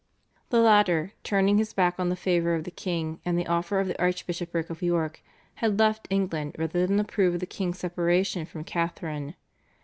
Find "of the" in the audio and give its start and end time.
2.55-2.71, 3.79-4.01, 7.35-7.45